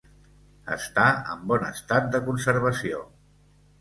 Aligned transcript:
Està 0.75 1.03
en 1.33 1.45
bon 1.53 1.67
estat 1.67 2.09
de 2.17 2.25
conservació. 2.31 3.05